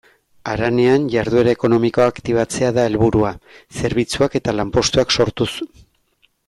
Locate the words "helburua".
2.89-3.35